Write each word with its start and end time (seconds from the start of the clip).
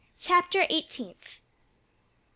CHAPTER 0.19 0.65
EIGHTEENTH. 0.67 1.41